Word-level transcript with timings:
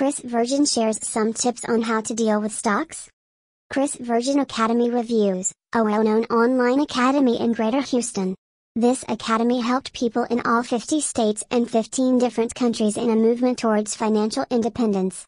Chris 0.00 0.20
Virgin 0.20 0.64
shares 0.64 0.98
some 1.06 1.34
tips 1.34 1.62
on 1.66 1.82
how 1.82 2.00
to 2.00 2.14
deal 2.14 2.40
with 2.40 2.52
stocks. 2.52 3.10
Chris 3.68 3.96
Virgin 3.96 4.38
Academy 4.38 4.88
Reviews, 4.88 5.52
a 5.74 5.84
well 5.84 6.02
known 6.02 6.24
online 6.24 6.80
academy 6.80 7.38
in 7.38 7.52
Greater 7.52 7.82
Houston. 7.82 8.34
This 8.74 9.04
academy 9.10 9.60
helped 9.60 9.92
people 9.92 10.24
in 10.24 10.40
all 10.46 10.62
50 10.62 11.02
states 11.02 11.44
and 11.50 11.70
15 11.70 12.18
different 12.18 12.54
countries 12.54 12.96
in 12.96 13.10
a 13.10 13.14
movement 13.14 13.58
towards 13.58 13.94
financial 13.94 14.46
independence. 14.50 15.18